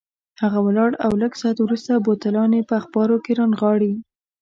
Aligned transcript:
هغه 0.41 0.59
ولاړ 0.67 0.91
او 1.05 1.11
لږ 1.21 1.31
ساعت 1.41 1.57
وروسته 1.61 2.03
بوتلان 2.05 2.51
یې 2.57 2.61
په 2.69 2.73
اخبارو 2.81 3.17
کې 3.23 3.31
رانغاړلي. 3.39 3.93